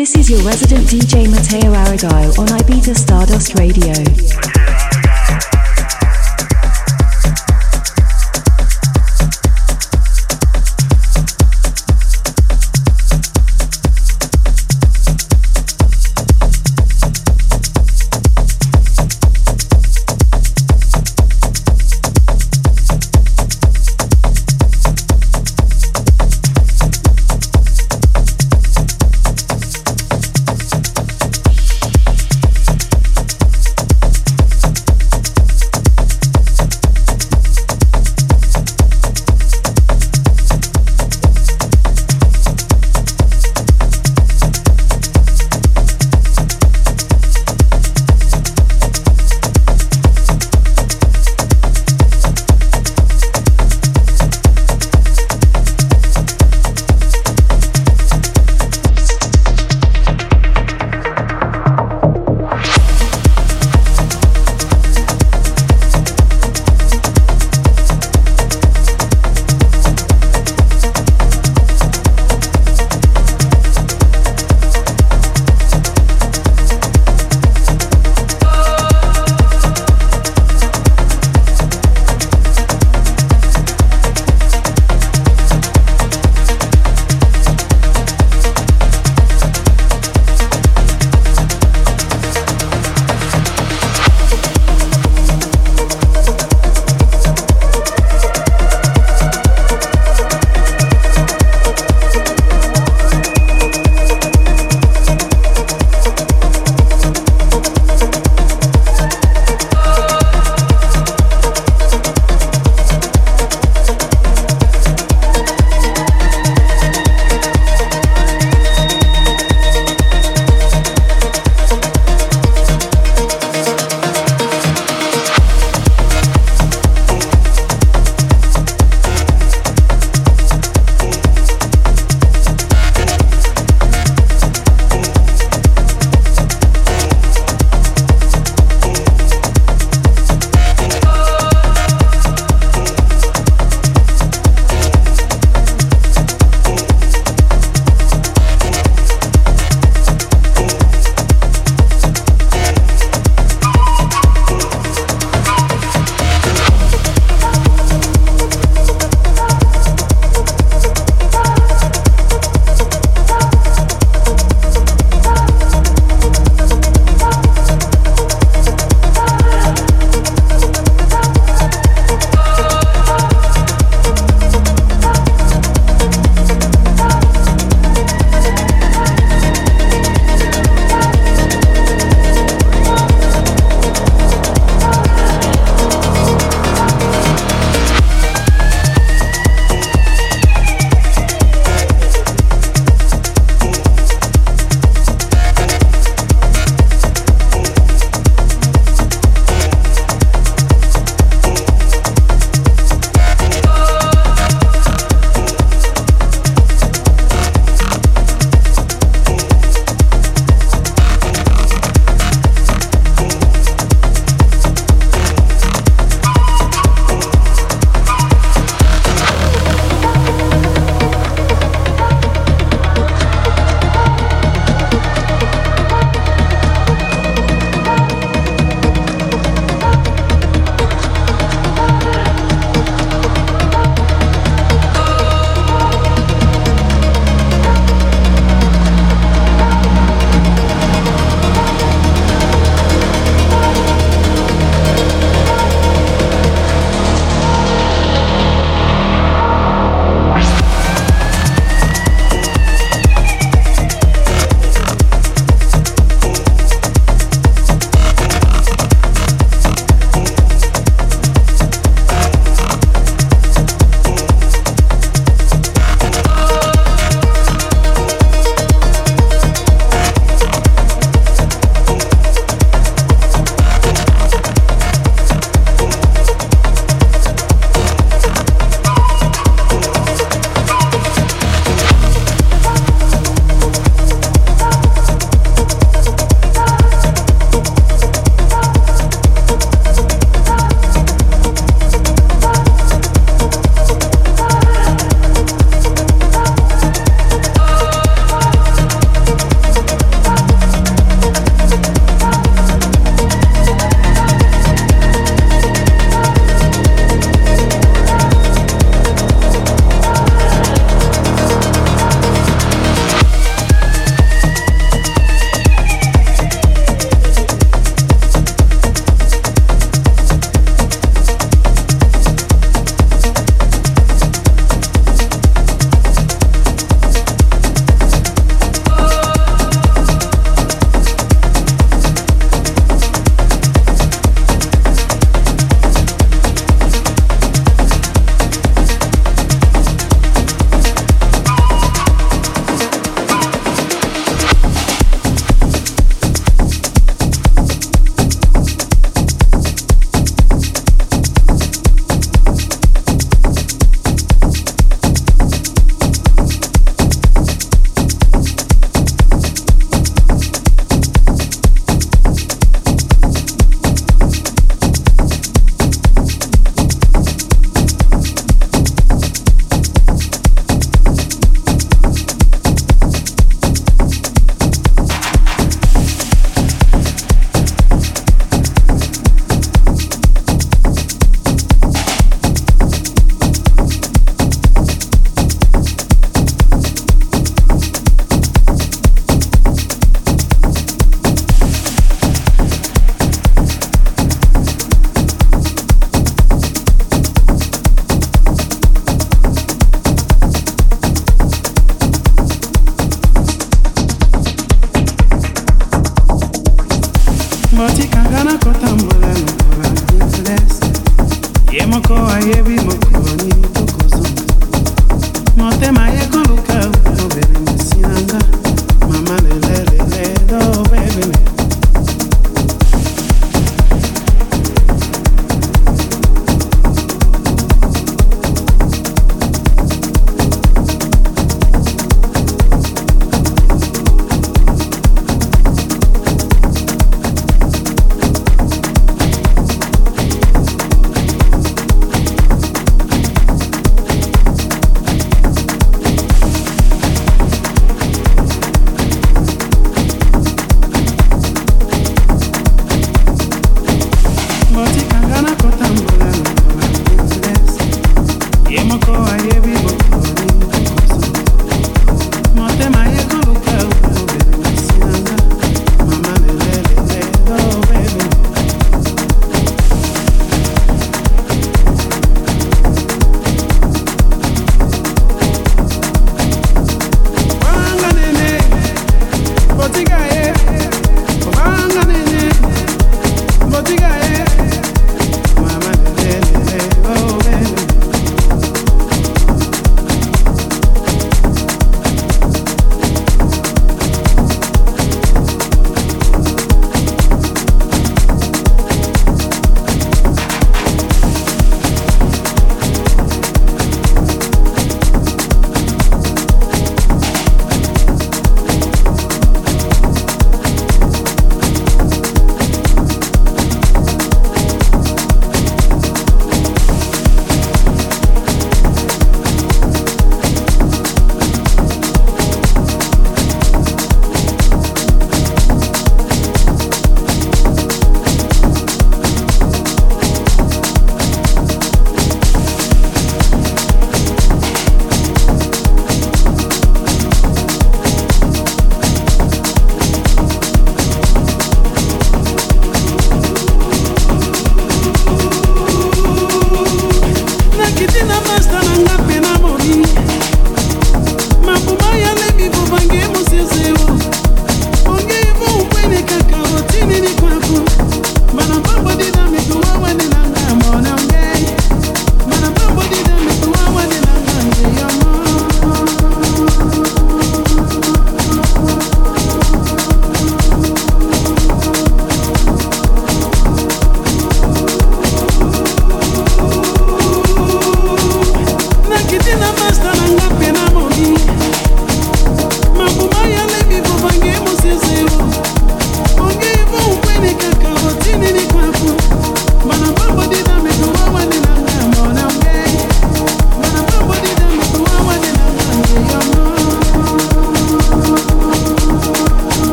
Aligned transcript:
This 0.00 0.16
is 0.16 0.30
your 0.30 0.40
resident 0.40 0.86
DJ 0.86 1.30
Mateo 1.30 1.74
Aragao 1.74 2.38
on 2.38 2.46
Ibiza 2.46 2.96
Stardust 2.96 3.58
Radio. 3.58 4.69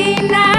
Oh 0.00 0.57